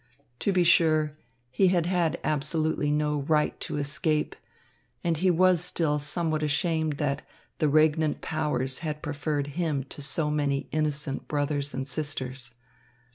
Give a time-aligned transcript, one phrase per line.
[0.39, 1.15] To be sure,
[1.51, 4.35] he had had absolutely no right to escape,
[5.03, 7.21] and he was still somewhat ashamed that
[7.59, 12.55] the regnant powers had preferred him to so many innocent brothers and sisters.